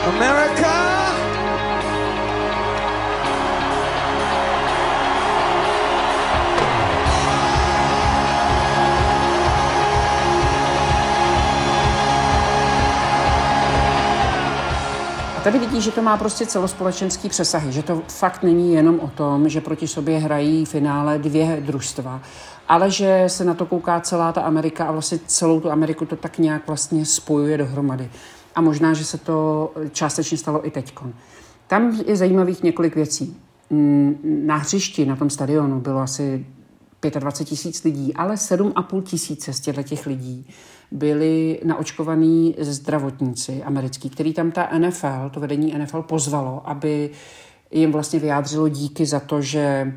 America! 0.08 1.09
A 15.40 15.42
tady 15.42 15.60
vidí, 15.60 15.82
že 15.82 15.92
to 15.92 16.02
má 16.02 16.18
prostě 16.18 16.46
celospolečenský 16.46 17.30
přesahy, 17.30 17.72
že 17.72 17.84
to 17.84 18.02
fakt 18.08 18.44
není 18.44 18.74
jenom 18.74 19.00
o 19.00 19.08
tom, 19.08 19.50
že 19.50 19.62
proti 19.62 19.88
sobě 19.88 20.20
hrají 20.20 20.66
finále 20.66 21.20
dvě 21.20 21.64
družstva, 21.66 22.22
ale 22.68 22.92
že 22.92 23.24
se 23.28 23.46
na 23.46 23.54
to 23.54 23.66
kouká 23.66 24.00
celá 24.00 24.32
ta 24.32 24.42
Amerika 24.42 24.86
a 24.86 24.92
vlastně 24.92 25.20
celou 25.26 25.60
tu 25.60 25.72
Ameriku 25.72 26.06
to 26.06 26.16
tak 26.16 26.38
nějak 26.38 26.68
vlastně 26.68 27.06
spojuje 27.06 27.58
dohromady. 27.58 28.10
A 28.56 28.62
možná, 28.62 28.94
že 28.94 29.06
se 29.06 29.18
to 29.18 29.72
částečně 29.92 30.38
stalo 30.38 30.68
i 30.68 30.72
teďkon. 30.72 31.14
Tam 31.68 32.00
je 32.06 32.16
zajímavých 32.16 32.64
několik 32.64 32.96
věcí. 32.96 33.38
Mm, 33.70 34.20
na 34.46 34.56
hřišti, 34.56 35.06
na 35.06 35.16
tom 35.16 35.30
stadionu 35.30 35.80
bylo 35.80 36.00
asi 36.00 36.46
25 37.02 37.50
tisíc 37.50 37.84
lidí, 37.84 38.14
ale 38.14 38.36
7,5 38.36 39.02
tisíce 39.02 39.54
z 39.54 39.60
těch 39.60 40.06
lidí 40.06 40.48
byli 40.92 41.60
naočkovaní 41.64 42.56
zdravotníci 42.60 43.64
americký, 43.64 44.10
který 44.10 44.34
tam 44.34 44.52
ta 44.52 44.70
NFL, 44.78 45.30
to 45.34 45.40
vedení 45.40 45.74
NFL 45.78 46.02
pozvalo, 46.02 46.70
aby 46.70 47.10
jim 47.72 47.92
vlastně 47.92 48.20
vyjádřilo 48.20 48.70
díky 48.70 49.06
za 49.06 49.20
to, 49.20 49.42
že 49.42 49.94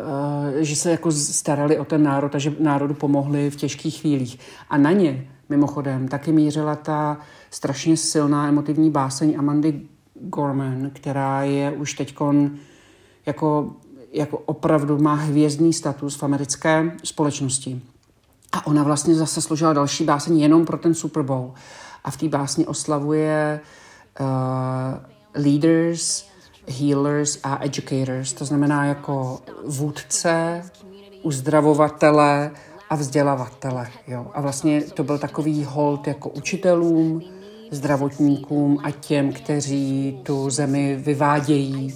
eh, 0.00 0.64
že 0.64 0.76
se 0.76 0.90
jako 0.90 1.12
starali 1.12 1.78
o 1.78 1.84
ten 1.84 2.02
národ 2.02 2.34
a 2.34 2.38
že 2.38 2.56
národu 2.60 2.94
pomohli 2.94 3.50
v 3.50 3.56
těžkých 3.56 4.00
chvílích. 4.00 4.38
A 4.70 4.78
na 4.78 4.92
ně 4.92 5.28
mimochodem 5.48 6.08
taky 6.08 6.32
mířila 6.32 6.76
ta 6.76 7.18
strašně 7.50 7.96
silná 7.96 8.48
emotivní 8.48 8.90
báseň 8.90 9.34
Amandy 9.38 9.80
Gorman, 10.14 10.90
která 10.92 11.42
je 11.42 11.70
už 11.70 11.94
teďkon 11.94 12.50
jako, 13.26 13.76
jako 14.16 14.38
opravdu 14.38 14.98
má 14.98 15.14
hvězdný 15.14 15.72
status 15.72 16.16
v 16.16 16.22
americké 16.22 16.92
společnosti. 17.04 17.80
A 18.52 18.66
ona 18.66 18.82
vlastně 18.82 19.14
zase 19.14 19.42
složila 19.42 19.72
další 19.72 20.04
báseň 20.04 20.38
jenom 20.38 20.64
pro 20.64 20.78
ten 20.78 20.94
Super 20.94 21.22
Bowl. 21.22 21.54
A 22.04 22.10
v 22.10 22.16
té 22.16 22.28
básni 22.28 22.66
oslavuje 22.66 23.60
uh, 24.20 24.26
leaders, 25.44 26.26
healers 26.68 27.38
a 27.42 27.64
educators. 27.64 28.32
To 28.32 28.44
znamená 28.44 28.84
jako 28.84 29.40
vůdce, 29.66 30.62
uzdravovatele 31.22 32.50
a 32.90 32.96
vzdělavatele. 32.96 33.88
Jo. 34.06 34.26
A 34.34 34.40
vlastně 34.40 34.82
to 34.82 35.04
byl 35.04 35.18
takový 35.18 35.64
hold 35.64 36.06
jako 36.06 36.28
učitelům, 36.28 37.22
zdravotníkům 37.70 38.78
a 38.82 38.90
těm, 38.90 39.32
kteří 39.32 40.18
tu 40.22 40.50
zemi 40.50 40.96
vyvádějí 40.96 41.94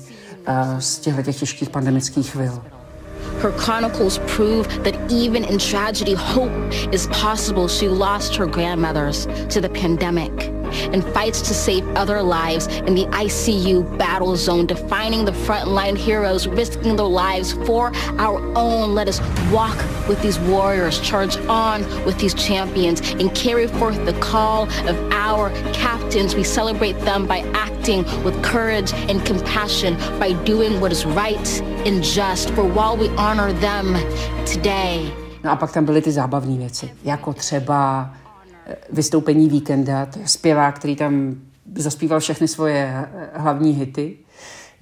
z 0.79 0.99
těchto 0.99 1.33
těžkých 1.33 1.71
pandemických 1.71 2.31
chvil. 2.31 2.63
Her 3.43 3.53
chronicles 3.53 4.19
prove 4.37 4.69
that 4.83 4.95
even 5.11 5.45
in 5.45 5.59
tragedy, 5.59 6.15
hope 6.15 6.53
is 6.93 7.07
possible. 7.07 7.69
She 7.69 7.89
lost 7.89 8.37
her 8.37 8.47
grandmothers 8.47 9.27
to 9.27 9.61
the 9.61 9.69
pandemic 9.69 10.60
and 10.93 11.05
fights 11.15 11.41
to 11.43 11.55
save 11.55 11.87
other 11.97 12.23
lives 12.23 12.67
in 12.67 12.95
the 12.95 13.07
ICU 13.07 13.99
battle 13.99 14.37
zone, 14.37 14.67
defining 14.67 15.25
the 15.25 15.33
frontline 15.33 15.97
heroes, 15.97 16.47
risking 16.47 16.97
their 16.97 17.07
lives 17.07 17.53
for 17.67 17.93
our 18.19 18.41
own. 18.57 18.95
Let 18.95 19.09
us 19.09 19.21
walk 19.51 19.77
with 20.09 20.21
these 20.23 20.39
warriors, 20.39 21.01
charge 21.01 21.37
on 21.49 21.83
with 22.05 22.19
these 22.19 22.35
champions, 22.35 23.01
and 23.13 23.35
carry 23.35 23.67
forth 23.67 24.05
the 24.05 24.15
call 24.21 24.69
of 24.89 24.97
our 25.13 25.51
captains. 25.73 26.35
We 26.35 26.45
celebrate 26.45 26.99
them 27.01 27.27
by 27.27 27.41
acting 27.55 28.05
with 28.25 28.43
courage 28.43 28.93
and 28.93 29.25
compassion, 29.25 29.97
by 30.19 30.33
doing 30.45 30.81
what 30.81 30.93
is 30.93 31.05
right 31.05 31.61
and 31.87 32.03
just. 32.03 32.51
For 32.51 32.65
while 32.65 32.97
we 32.97 33.09
honor 33.17 33.53
them 33.53 33.95
today, 34.45 35.13
No 35.45 35.51
a 35.51 35.57
pak 35.57 35.73
tam 35.73 35.85
byly 35.85 36.03
ty 36.03 36.13
zábavné 36.13 36.57
věci, 36.59 36.91
jako 37.05 37.33
třeba 37.33 38.11
vystoupení 38.93 39.49
víkenda, 39.49 40.07
to 40.07 40.19
je 40.19 40.29
zpěvák, 40.29 40.79
který 40.79 40.97
tam 40.97 41.35
zaspíval 41.75 42.21
všechny 42.21 42.49
svoje 42.49 43.09
hlavní 43.35 43.73
hity. 43.73 44.17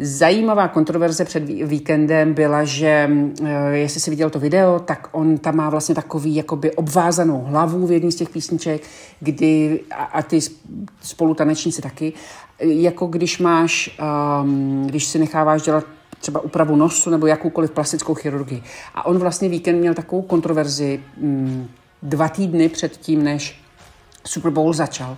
Zajímavá 0.01 0.69
kontroverze 0.69 1.25
před 1.25 1.45
víkendem 1.45 2.35
byla, 2.35 2.65
že 2.65 3.11
eh, 3.45 3.77
jestli 3.77 4.01
si 4.01 4.11
viděl 4.11 4.31
to 4.31 4.41
video, 4.41 4.79
tak 4.79 5.09
on 5.13 5.39
tam 5.39 5.57
má 5.57 5.71
vlastně 5.71 5.95
takový 5.95 6.35
jakoby 6.35 6.73
obvázanou 6.73 7.45
hlavu 7.45 7.87
v 7.87 7.93
jedné 7.93 8.13
z 8.13 8.15
těch 8.15 8.29
písniček, 8.29 8.83
kdy, 9.21 9.81
a, 9.91 10.05
a 10.05 10.23
ty 10.23 10.41
spolutanečníci 11.03 11.83
taky, 11.83 12.13
jako 12.61 13.07
když 13.07 13.39
máš, 13.39 13.99
um, 14.43 14.87
když 14.87 15.05
si 15.05 15.19
necháváš 15.19 15.63
dělat 15.63 15.85
třeba 16.21 16.41
úpravu 16.41 16.77
nosu 16.77 17.11
nebo 17.11 17.27
jakoukoliv 17.27 17.71
plastickou 17.71 18.15
chirurgii. 18.15 18.63
A 18.95 19.07
on 19.07 19.19
vlastně 19.19 19.49
víkend 19.49 19.81
měl 19.81 19.95
takovou 19.95 20.23
kontroverzi 20.23 21.01
um, 21.21 21.69
dva 22.03 22.29
týdny 22.29 22.69
před 22.69 22.97
tím, 22.97 23.25
než 23.25 23.61
Super 24.27 24.51
Bowl 24.51 24.73
začal, 24.73 25.17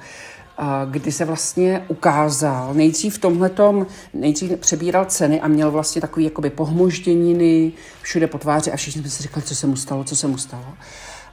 kdy 0.91 1.13
se 1.13 1.25
vlastně 1.25 1.85
ukázal, 1.89 2.75
nejdřív 2.75 3.15
v 3.15 3.19
tomhletom, 3.19 3.87
nejdřív 4.15 4.59
přebíral 4.59 5.05
ceny 5.05 5.41
a 5.41 5.49
měl 5.49 5.71
vlastně 5.71 6.01
takový 6.01 6.25
jakoby 6.25 6.51
pohmožděniny 6.51 7.73
všude 8.03 8.27
po 8.27 8.39
tváři 8.39 8.73
a 8.73 8.77
všichni 8.77 9.01
jsme 9.01 9.11
si 9.11 9.23
říkali, 9.23 9.47
co 9.47 9.55
se 9.55 9.67
mu 9.67 9.77
stalo, 9.77 10.05
co 10.05 10.17
se 10.17 10.27
mu 10.27 10.39
stalo. 10.39 10.65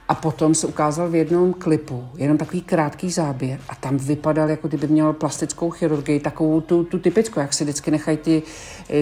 A 0.08 0.14
potom 0.14 0.54
se 0.54 0.66
ukázal 0.66 1.08
v 1.08 1.14
jednom 1.14 1.52
klipu, 1.52 2.08
jenom 2.16 2.38
takový 2.38 2.60
krátký 2.62 3.10
záběr 3.10 3.60
a 3.68 3.74
tam 3.74 3.96
vypadal, 3.96 4.50
jako 4.50 4.68
kdyby 4.68 4.86
měl 4.88 5.12
plastickou 5.12 5.70
chirurgii, 5.70 6.20
takovou 6.20 6.60
tu, 6.60 6.84
tu 6.84 6.98
typickou, 6.98 7.40
jak 7.40 7.54
si 7.54 7.64
vždycky 7.64 7.90
nechají 7.90 8.16
ty, 8.16 8.42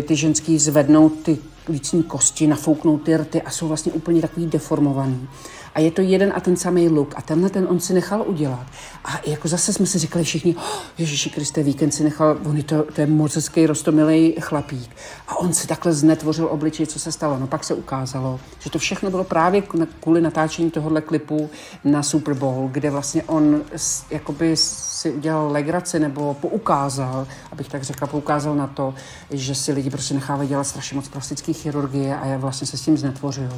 ty 0.02 0.16
ženský 0.16 0.58
zvednout 0.58 1.12
ty 1.22 1.38
lícní 1.68 2.02
kosti, 2.02 2.46
nafouknout 2.46 3.02
ty 3.02 3.16
rty 3.16 3.42
a 3.42 3.50
jsou 3.50 3.68
vlastně 3.68 3.92
úplně 3.92 4.20
takový 4.20 4.46
deformovaný 4.46 5.28
a 5.76 5.80
je 5.80 5.90
to 5.90 6.00
jeden 6.00 6.32
a 6.36 6.40
ten 6.40 6.56
samý 6.56 6.88
look 6.88 7.14
a 7.16 7.22
tenhle 7.22 7.50
ten 7.50 7.66
on 7.70 7.80
si 7.80 7.94
nechal 7.94 8.24
udělat. 8.26 8.66
A 9.04 9.20
jako 9.26 9.48
zase 9.48 9.72
jsme 9.72 9.86
si 9.86 9.98
říkali 9.98 10.24
všichni, 10.24 10.56
oh, 10.56 10.62
Ježíši 10.98 11.30
Kriste, 11.30 11.62
víkend 11.62 11.90
si 11.90 12.04
nechal, 12.04 12.38
on 12.44 12.56
je 12.56 12.62
to, 12.62 12.82
to 12.82 13.00
je 13.00 13.06
moc 13.06 13.34
hezký 13.34 13.66
rostomilý 13.66 14.34
chlapík. 14.40 14.90
A 15.28 15.36
on 15.36 15.52
si 15.52 15.66
takhle 15.66 15.92
znetvořil 15.92 16.48
obličej, 16.50 16.86
co 16.86 16.98
se 16.98 17.12
stalo. 17.12 17.38
No 17.38 17.46
pak 17.46 17.64
se 17.64 17.74
ukázalo, 17.74 18.40
že 18.58 18.70
to 18.70 18.78
všechno 18.78 19.10
bylo 19.10 19.24
právě 19.24 19.62
kvůli 20.00 20.20
natáčení 20.20 20.70
tohohle 20.70 21.00
klipu 21.00 21.50
na 21.84 22.02
Super 22.02 22.34
Bowl, 22.34 22.68
kde 22.72 22.90
vlastně 22.90 23.22
on 23.22 23.62
jakoby 24.10 24.56
si 24.56 25.10
udělal 25.10 25.52
legraci 25.52 25.98
nebo 25.98 26.34
poukázal, 26.34 27.26
abych 27.52 27.68
tak 27.68 27.82
řekla, 27.82 28.06
poukázal 28.06 28.54
na 28.54 28.66
to, 28.66 28.94
že 29.30 29.54
si 29.54 29.72
lidi 29.72 29.90
prostě 29.90 30.14
nechávají 30.14 30.48
dělat 30.48 30.64
strašně 30.64 30.96
moc 30.96 31.08
plastické 31.08 31.52
chirurgie 31.52 32.16
a 32.16 32.26
je 32.26 32.38
vlastně 32.38 32.66
se 32.66 32.76
s 32.76 32.82
tím 32.82 32.96
znetvořil. 32.96 33.50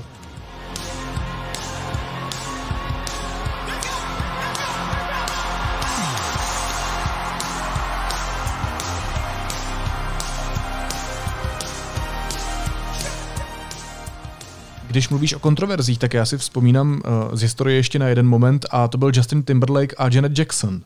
Když 14.98 15.08
mluvíš 15.08 15.34
o 15.34 15.38
kontroverzích, 15.38 15.98
tak 15.98 16.14
já 16.14 16.26
si 16.26 16.38
vzpomínám 16.38 16.92
uh, 16.92 17.34
z 17.34 17.42
historie 17.42 17.76
ještě 17.76 17.98
na 17.98 18.08
jeden 18.08 18.26
moment 18.26 18.66
a 18.70 18.88
to 18.88 18.98
byl 18.98 19.10
Justin 19.14 19.42
Timberlake 19.42 19.94
a 19.98 20.08
Janet 20.12 20.38
Jackson. 20.38 20.80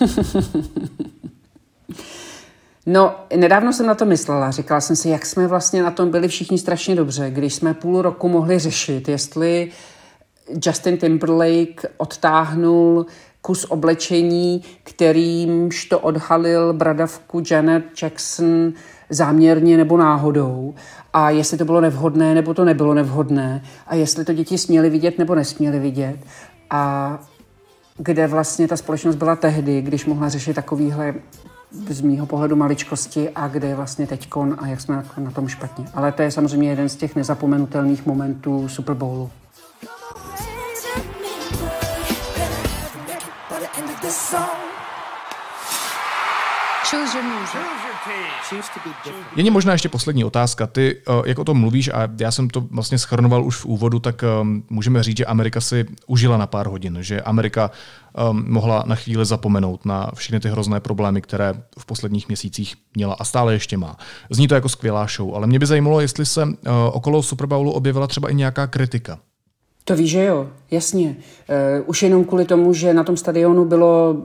No, 2.86 3.14
nedávno 3.36 3.72
jsem 3.72 3.86
na 3.86 3.94
to 3.94 4.04
myslela. 4.06 4.50
Říkala 4.50 4.80
jsem 4.80 4.96
si, 4.96 5.08
jak 5.08 5.26
jsme 5.26 5.46
vlastně 5.46 5.82
na 5.82 5.90
tom 5.90 6.10
byli 6.10 6.28
všichni 6.28 6.58
strašně 6.58 6.96
dobře, 6.96 7.30
když 7.30 7.54
jsme 7.54 7.74
půl 7.74 8.02
roku 8.02 8.28
mohli 8.28 8.58
řešit, 8.58 9.08
jestli 9.08 9.70
Justin 10.66 10.96
Timberlake 10.96 11.84
odtáhnul 11.96 13.06
kus 13.40 13.64
oblečení, 13.64 14.62
kterýmž 14.82 15.84
to 15.84 15.98
odhalil 15.98 16.72
bradavku 16.72 17.42
Janet 17.50 17.84
Jackson 18.02 18.72
záměrně 19.10 19.76
nebo 19.76 19.96
náhodou 19.96 20.74
a 21.12 21.30
jestli 21.30 21.58
to 21.58 21.64
bylo 21.64 21.80
nevhodné 21.80 22.34
nebo 22.34 22.54
to 22.54 22.64
nebylo 22.64 22.94
nevhodné 22.94 23.62
a 23.86 23.94
jestli 23.94 24.24
to 24.24 24.32
děti 24.32 24.58
směly 24.58 24.90
vidět 24.90 25.18
nebo 25.18 25.34
nesměly 25.34 25.78
vidět 25.78 26.16
a 26.70 27.18
kde 27.98 28.26
vlastně 28.26 28.68
ta 28.68 28.76
společnost 28.76 29.16
byla 29.16 29.36
tehdy, 29.36 29.82
když 29.82 30.06
mohla 30.06 30.28
řešit 30.28 30.54
takovýhle 30.54 31.14
z 31.88 32.00
mýho 32.00 32.26
pohledu 32.26 32.56
maličkosti 32.56 33.30
a 33.34 33.48
kde 33.48 33.68
je 33.68 33.74
vlastně 33.74 34.06
teďkon 34.06 34.56
a 34.58 34.66
jak 34.66 34.80
jsme 34.80 35.04
na 35.18 35.30
tom 35.30 35.48
špatně. 35.48 35.84
Ale 35.94 36.12
to 36.12 36.22
je 36.22 36.30
samozřejmě 36.30 36.70
jeden 36.70 36.88
z 36.88 36.96
těch 36.96 37.16
nezapomenutelných 37.16 38.06
momentů 38.06 38.68
Super 38.68 38.94
Bowlu. 38.94 39.30
Choose 46.90 47.14
your 47.14 47.22
music. 47.22 47.89
Není 49.36 49.50
možná 49.50 49.72
ještě 49.72 49.88
poslední 49.88 50.24
otázka. 50.24 50.66
Ty, 50.66 50.96
eh, 51.08 51.12
jak 51.26 51.38
o 51.38 51.44
tom 51.44 51.60
mluvíš, 51.60 51.88
a 51.88 52.08
já 52.20 52.30
jsem 52.30 52.50
to 52.50 52.60
vlastně 52.70 52.98
schrnoval 52.98 53.44
už 53.44 53.56
v 53.56 53.66
úvodu, 53.66 53.98
tak 53.98 54.24
um, 54.40 54.64
můžeme 54.70 55.02
říct, 55.02 55.16
že 55.16 55.26
Amerika 55.26 55.60
si 55.60 55.86
užila 56.06 56.36
na 56.36 56.46
pár 56.46 56.66
hodin, 56.66 56.98
že 57.00 57.22
Amerika 57.22 57.70
um, 58.30 58.44
mohla 58.48 58.84
na 58.86 58.94
chvíli 58.94 59.24
zapomenout 59.24 59.84
na 59.84 60.10
všechny 60.14 60.40
ty 60.40 60.48
hrozné 60.48 60.80
problémy, 60.80 61.20
které 61.22 61.54
v 61.78 61.86
posledních 61.86 62.28
měsících 62.28 62.74
měla 62.94 63.14
a 63.14 63.24
stále 63.24 63.52
ještě 63.52 63.76
má. 63.76 63.96
Zní 64.30 64.48
to 64.48 64.54
jako 64.54 64.68
skvělá 64.68 65.06
show, 65.16 65.34
ale 65.34 65.46
mě 65.46 65.58
by 65.58 65.66
zajímalo, 65.66 66.00
jestli 66.00 66.26
se 66.26 66.48
okolo 66.92 67.22
Super 67.22 67.46
Bowlu 67.46 67.72
objevila 67.72 68.06
třeba 68.06 68.28
i 68.28 68.34
nějaká 68.34 68.66
kritika. 68.66 69.18
To 69.84 69.96
víš, 69.96 70.10
že 70.10 70.24
jo, 70.24 70.48
jasně. 70.70 71.16
Uh, 71.78 71.84
už 71.86 72.02
jenom 72.02 72.24
kvůli 72.24 72.44
tomu, 72.44 72.72
že 72.72 72.94
na 72.94 73.04
tom 73.04 73.16
stadionu 73.16 73.64
bylo 73.64 74.16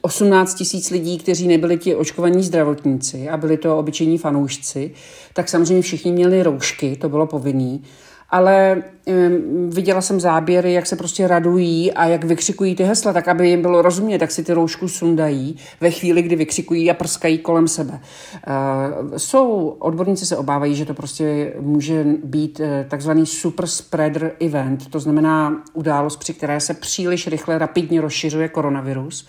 18 0.00 0.54
tisíc 0.54 0.90
lidí, 0.90 1.18
kteří 1.18 1.48
nebyli 1.48 1.78
ti 1.78 1.94
očkovaní 1.94 2.42
zdravotníci 2.42 3.28
a 3.28 3.36
byli 3.36 3.56
to 3.56 3.78
obyčejní 3.78 4.18
fanoušci, 4.18 4.90
tak 5.34 5.48
samozřejmě 5.48 5.82
všichni 5.82 6.12
měli 6.12 6.42
roušky, 6.42 6.96
to 6.96 7.08
bylo 7.08 7.26
povinný 7.26 7.82
ale 8.30 8.82
um, 9.06 9.70
viděla 9.70 10.00
jsem 10.00 10.20
záběry, 10.20 10.72
jak 10.72 10.86
se 10.86 10.96
prostě 10.96 11.28
radují 11.28 11.92
a 11.92 12.06
jak 12.06 12.24
vykřikují 12.24 12.74
ty 12.76 12.84
hesla, 12.84 13.12
tak 13.12 13.28
aby 13.28 13.48
jim 13.48 13.62
bylo 13.62 13.82
rozumět, 13.82 14.18
tak 14.18 14.30
si 14.30 14.44
ty 14.44 14.52
roušku 14.52 14.88
sundají 14.88 15.56
ve 15.80 15.90
chvíli, 15.90 16.22
kdy 16.22 16.36
vykřikují 16.36 16.90
a 16.90 16.94
prskají 16.94 17.38
kolem 17.38 17.68
sebe. 17.68 18.00
Uh, 18.46 19.16
jsou, 19.16 19.76
odborníci 19.78 20.26
se 20.26 20.36
obávají, 20.36 20.74
že 20.74 20.86
to 20.86 20.94
prostě 20.94 21.52
může 21.60 22.04
být 22.24 22.60
uh, 22.60 22.66
takzvaný 22.88 23.26
super 23.26 23.66
spreader 23.66 24.32
event, 24.40 24.90
to 24.90 25.00
znamená 25.00 25.62
událost, 25.72 26.16
při 26.16 26.34
které 26.34 26.60
se 26.60 26.74
příliš 26.74 27.26
rychle, 27.26 27.58
rapidně 27.58 28.00
rozšiřuje 28.00 28.48
koronavirus. 28.48 29.26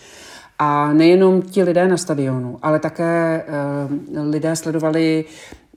A 0.62 0.94
nejenom 0.94 1.42
ti 1.42 1.64
lidé 1.64 1.88
na 1.88 1.98
stadionu, 1.98 2.60
ale 2.62 2.80
také 2.80 3.44
uh, 4.14 4.30
lidé 4.30 4.56
sledovali 4.56 5.26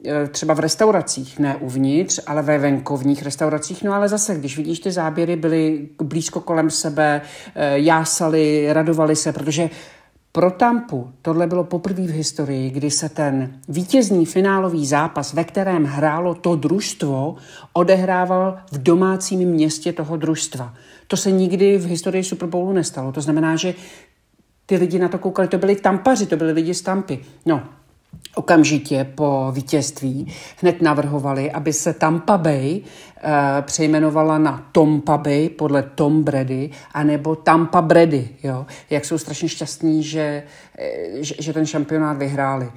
Eh, 0.06 0.28
třeba 0.28 0.54
v 0.54 0.60
restauracích, 0.60 1.38
ne 1.38 1.56
uvnitř, 1.56 2.20
ale 2.26 2.42
ve 2.42 2.58
venkovních 2.58 3.22
restauracích. 3.22 3.82
No 3.82 3.92
ale 3.92 4.08
zase, 4.08 4.34
když 4.34 4.56
vidíš 4.56 4.80
ty 4.80 4.92
záběry, 4.92 5.36
byly 5.36 5.88
blízko 6.02 6.40
kolem 6.40 6.70
sebe, 6.70 7.20
eh, 7.54 7.78
jásali, 7.78 8.72
radovali 8.72 9.16
se, 9.16 9.32
protože 9.32 9.70
pro 10.32 10.50
Tampu 10.50 11.10
tohle 11.22 11.46
bylo 11.46 11.64
poprvé 11.64 12.02
v 12.02 12.10
historii, 12.10 12.70
kdy 12.70 12.90
se 12.90 13.08
ten 13.08 13.60
vítězný 13.68 14.26
finálový 14.26 14.86
zápas, 14.86 15.32
ve 15.32 15.44
kterém 15.44 15.84
hrálo 15.84 16.34
to 16.34 16.56
družstvo, 16.56 17.36
odehrával 17.72 18.58
v 18.72 18.82
domácím 18.82 19.48
městě 19.48 19.92
toho 19.92 20.16
družstva. 20.16 20.74
To 21.06 21.16
se 21.16 21.30
nikdy 21.30 21.78
v 21.78 21.86
historii 21.86 22.24
Super 22.24 22.48
Bowlu 22.48 22.72
nestalo. 22.72 23.12
To 23.12 23.20
znamená, 23.20 23.56
že 23.56 23.74
ty 24.66 24.76
lidi 24.76 24.98
na 24.98 25.08
to 25.08 25.18
koukali, 25.18 25.48
to 25.48 25.58
byli 25.58 25.76
tampaři, 25.76 26.26
to 26.26 26.36
byli 26.36 26.52
lidi 26.52 26.74
z 26.74 26.82
Tampy. 26.82 27.24
No, 27.46 27.62
okamžitě 28.34 29.06
po 29.14 29.52
vítězství 29.52 30.32
hned 30.60 30.82
navrhovali, 30.82 31.50
aby 31.50 31.72
se 31.72 31.92
Tampa 31.92 32.38
Bay 32.38 32.80
uh, 32.80 33.30
přejmenovala 33.60 34.38
na 34.38 34.68
Tompa 34.72 35.16
Bay 35.16 35.48
podle 35.48 35.82
Tom 35.82 36.22
Brady, 36.22 36.70
anebo 36.94 37.36
Tampa 37.36 37.82
Brady, 37.82 38.28
jo? 38.42 38.66
jak 38.90 39.04
jsou 39.04 39.18
strašně 39.18 39.48
šťastní, 39.48 40.02
že, 40.02 40.42
eh, 40.78 41.22
že, 41.22 41.34
že 41.38 41.52
ten 41.52 41.66
šampionát 41.66 42.16
vyhráli. 42.16 42.72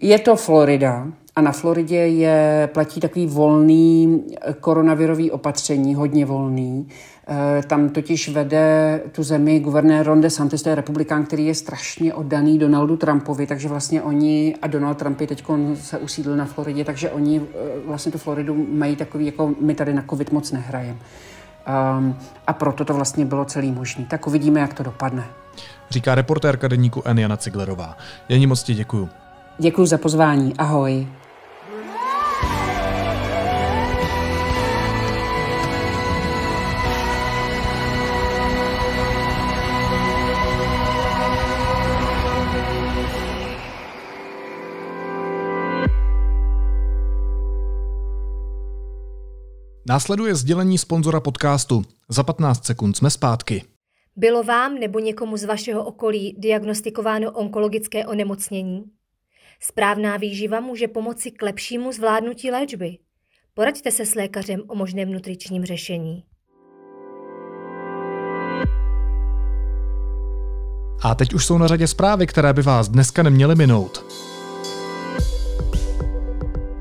Je 0.00 0.18
to 0.18 0.36
Florida 0.36 1.06
a 1.36 1.40
na 1.40 1.52
Floridě 1.52 1.96
je, 1.96 2.68
platí 2.72 3.00
takový 3.00 3.26
volný 3.26 4.22
koronavirový 4.60 5.30
opatření, 5.30 5.94
hodně 5.94 6.26
volný. 6.26 6.88
Eh, 7.28 7.62
tam 7.62 7.88
totiž 7.88 8.28
vede 8.28 9.00
tu 9.12 9.22
zemi 9.22 9.60
guvernér 9.60 10.06
Ron 10.06 10.20
DeSantis, 10.20 10.62
to 10.62 10.68
je 10.68 10.74
republikán, 10.74 11.24
který 11.24 11.46
je 11.46 11.54
strašně 11.54 12.14
oddaný 12.14 12.58
Donaldu 12.58 12.96
Trumpovi, 12.96 13.46
takže 13.46 13.68
vlastně 13.68 14.02
oni, 14.02 14.54
a 14.62 14.66
Donald 14.66 14.98
Trump 14.98 15.20
je 15.20 15.26
teď 15.26 15.44
se 15.74 15.98
usídl 15.98 16.36
na 16.36 16.44
Floridě, 16.44 16.84
takže 16.84 17.10
oni 17.10 17.40
eh, 17.40 17.56
vlastně 17.86 18.12
tu 18.12 18.18
Floridu 18.18 18.66
mají 18.68 18.96
takový, 18.96 19.26
jako 19.26 19.54
my 19.60 19.74
tady 19.74 19.94
na 19.94 20.04
covid 20.10 20.32
moc 20.32 20.52
nehrajeme. 20.52 20.98
Um, 21.98 22.16
a 22.46 22.52
proto 22.52 22.84
to 22.84 22.94
vlastně 22.94 23.24
bylo 23.24 23.44
celý 23.44 23.72
možný. 23.72 24.04
Tak 24.04 24.26
uvidíme, 24.26 24.60
jak 24.60 24.74
to 24.74 24.82
dopadne. 24.82 25.24
Říká 25.90 26.14
reportérka 26.14 26.68
deníku 26.68 27.02
N. 27.04 27.18
Jana 27.18 27.36
Ciglerová. 27.36 27.96
Jení 28.28 28.46
moc 28.46 28.62
ti 28.62 28.74
děkuju. 28.74 29.08
Děkuji 29.58 29.86
za 29.86 29.98
pozvání. 29.98 30.54
Ahoj. 30.58 31.06
Následuje 49.86 50.34
sdělení 50.34 50.78
sponzora 50.78 51.20
podcastu. 51.20 51.84
Za 52.08 52.22
15 52.22 52.64
sekund 52.64 52.96
jsme 52.96 53.10
zpátky. 53.10 53.64
Bylo 54.16 54.42
vám 54.42 54.74
nebo 54.74 54.98
někomu 54.98 55.36
z 55.36 55.44
vašeho 55.44 55.84
okolí 55.84 56.36
diagnostikováno 56.38 57.30
onkologické 57.30 58.06
onemocnění? 58.06 58.84
Správná 59.60 60.16
výživa 60.16 60.60
může 60.60 60.88
pomoci 60.88 61.30
k 61.30 61.42
lepšímu 61.42 61.92
zvládnutí 61.92 62.50
léčby. 62.50 62.98
Poraďte 63.54 63.90
se 63.90 64.06
s 64.06 64.14
lékařem 64.14 64.62
o 64.66 64.74
možném 64.74 65.12
nutričním 65.12 65.64
řešení. 65.64 66.24
A 71.02 71.14
teď 71.14 71.34
už 71.34 71.46
jsou 71.46 71.58
na 71.58 71.66
řadě 71.66 71.86
zprávy, 71.86 72.26
které 72.26 72.52
by 72.52 72.62
vás 72.62 72.88
dneska 72.88 73.22
neměly 73.22 73.54
minout. 73.54 74.23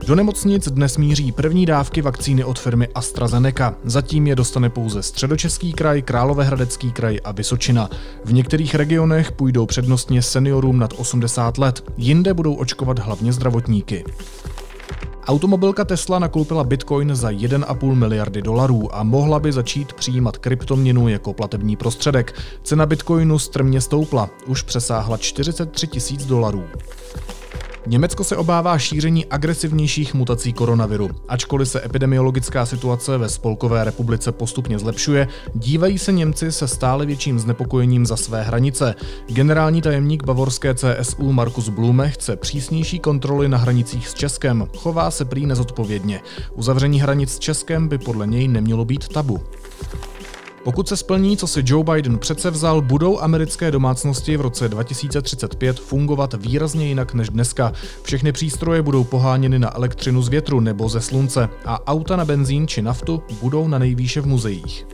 Do 0.08 0.16
nemocnic 0.16 0.68
dnes 0.68 0.98
míří 0.98 1.32
první 1.32 1.66
dávky 1.66 2.02
vakcíny 2.02 2.44
od 2.44 2.60
firmy 2.60 2.88
AstraZeneca. 2.96 3.76
Zatím 3.84 4.28
je 4.28 4.36
dostane 4.36 4.70
pouze 4.70 5.04
Středočeský 5.04 5.74
kraj, 5.74 6.02
Královéhradecký 6.02 6.92
kraj 6.92 7.20
a 7.24 7.32
Vysočina. 7.32 7.90
V 8.26 8.34
některých 8.34 8.76
regionech 8.76 9.32
půjdou 9.32 9.66
přednostně 9.66 10.22
seniorům 10.22 10.80
nad 10.80 10.94
80 10.98 11.58
let, 11.58 11.84
jinde 11.98 12.34
budou 12.34 12.54
očkovat 12.54 13.00
hlavně 13.00 13.34
zdravotníky. 13.34 14.04
Automobilka 15.28 15.86
Tesla 15.86 16.20
nakoupila 16.20 16.64
bitcoin 16.64 17.16
za 17.16 17.30
1,5 17.32 17.96
miliardy 17.96 18.42
dolarů 18.42 18.96
a 18.96 19.04
mohla 19.04 19.40
by 19.40 19.52
začít 19.52 19.94
přijímat 19.94 20.38
kryptoměnu 20.38 21.08
jako 21.08 21.34
platební 21.34 21.76
prostředek. 21.76 22.40
Cena 22.64 22.86
bitcoinu 22.86 23.40
strmě 23.40 23.82
stoupla, 23.82 24.30
už 24.46 24.62
přesáhla 24.62 25.18
43 25.18 25.88
tisíc 25.88 26.26
dolarů. 26.26 26.64
Německo 27.88 28.24
se 28.24 28.38
obává 28.38 28.78
šíření 28.78 29.26
agresivnějších 29.26 30.14
mutací 30.14 30.54
koronaviru. 30.54 31.10
Ačkoliv 31.28 31.70
se 31.70 31.86
epidemiologická 31.86 32.66
situace 32.66 33.18
ve 33.18 33.30
Spolkové 33.30 33.84
republice 33.84 34.32
postupně 34.32 34.80
zlepšuje, 34.80 35.28
dívají 35.56 36.00
se 36.00 36.12
Němci 36.12 36.52
se 36.52 36.68
stále 36.68 37.06
větším 37.06 37.40
znepokojením 37.40 38.06
za 38.06 38.18
své 38.18 38.44
hranice. 38.44 38.96
Generální 39.28 39.82
tajemník 39.82 40.24
bavorské 40.24 40.76
CSU 40.76 41.32
Markus 41.32 41.70
Blume 41.70 42.10
chce 42.10 42.36
přísnější 42.36 43.00
kontroly 43.00 43.50
na 43.50 43.58
hranicích 43.58 44.08
s 44.08 44.14
Českem. 44.14 44.68
Chová 44.78 45.12
se 45.12 45.26
prý 45.26 45.46
nezodpovědně. 45.46 46.22
Uzavření 46.54 47.02
hranic 47.02 47.32
s 47.32 47.40
Českem 47.40 47.88
by 47.88 47.98
podle 47.98 48.28
něj 48.28 48.48
nemělo 48.48 48.86
být 48.86 49.08
tabu. 49.08 49.42
Pokud 50.64 50.88
se 50.88 50.98
splní, 50.98 51.38
co 51.38 51.48
si 51.48 51.64
Joe 51.66 51.84
Biden 51.84 52.20
přece 52.20 52.52
vzal, 52.52 52.82
budou 52.82 53.20
americké 53.20 53.72
domácnosti 53.72 54.38
v 54.38 54.42
roce 54.42 54.70
2035 54.70 55.80
fungovat 55.80 56.34
výrazně 56.34 56.88
jinak 56.88 57.14
než 57.14 57.30
dneska. 57.30 57.74
Všechny 58.04 58.32
přístroje 58.32 58.82
budou 58.82 59.04
poháněny 59.04 59.60
na 59.60 59.76
elektřinu 59.76 60.22
z 60.22 60.30
větru 60.30 60.60
nebo 60.60 60.90
ze 60.90 61.02
slunce 61.02 61.50
a 61.66 61.88
auta 61.88 62.16
na 62.16 62.26
benzín 62.26 62.68
či 62.68 62.82
naftu 62.82 63.24
budou 63.42 63.68
na 63.68 63.80
nejvýše 63.80 64.22
v 64.22 64.26
muzeích. 64.26 64.86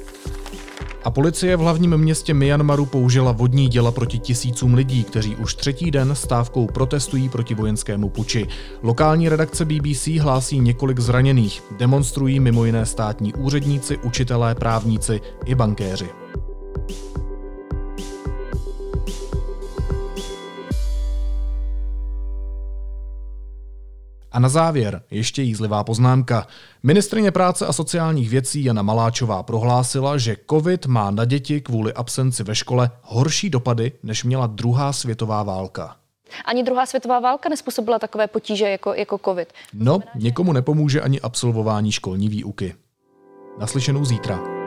A 1.03 1.11
policie 1.11 1.57
v 1.57 1.59
hlavním 1.59 1.97
městě 1.97 2.33
Myanmaru 2.33 2.85
použila 2.85 3.31
vodní 3.31 3.67
děla 3.67 3.91
proti 3.91 4.19
tisícům 4.19 4.73
lidí, 4.73 5.03
kteří 5.03 5.35
už 5.35 5.55
třetí 5.55 5.91
den 5.91 6.15
stávkou 6.15 6.67
protestují 6.67 7.29
proti 7.29 7.55
vojenskému 7.55 8.09
puči. 8.09 8.47
Lokální 8.83 9.29
redakce 9.29 9.65
BBC 9.65 10.07
hlásí 10.07 10.59
několik 10.59 10.99
zraněných. 10.99 11.63
Demonstrují 11.77 12.39
mimo 12.39 12.65
jiné 12.65 12.85
státní 12.85 13.33
úředníci, 13.33 13.97
učitelé, 13.97 14.55
právníci 14.55 15.21
i 15.45 15.55
bankéři. 15.55 16.18
A 24.39 24.41
na 24.41 24.49
závěr 24.49 25.02
ještě 25.12 25.41
jízlivá 25.41 25.84
poznámka. 25.84 26.47
Ministrině 26.84 27.32
práce 27.32 27.65
a 27.65 27.73
sociálních 27.73 28.30
věcí 28.30 28.63
Jana 28.63 28.82
Maláčová 28.82 29.43
prohlásila, 29.43 30.17
že 30.17 30.36
COVID 30.49 30.86
má 30.86 31.12
na 31.12 31.25
děti 31.25 31.62
kvůli 31.62 31.93
absenci 31.93 32.43
ve 32.43 32.56
škole 32.56 32.91
horší 33.02 33.49
dopady, 33.49 33.91
než 34.04 34.23
měla 34.23 34.47
druhá 34.47 34.93
světová 34.93 35.43
válka. 35.43 35.95
Ani 36.45 36.63
druhá 36.63 36.86
světová 36.86 37.19
válka 37.19 37.49
nespůsobila 37.49 37.99
takové 37.99 38.28
potíže 38.28 38.69
jako, 38.69 38.93
jako 38.93 39.19
COVID. 39.25 39.54
No, 39.73 39.99
někomu 40.15 40.54
nepomůže 40.54 41.02
ani 41.02 41.21
absolvování 41.21 41.91
školní 41.91 42.30
výuky. 42.30 42.75
Naslyšenou 43.60 44.06
zítra. 44.06 44.59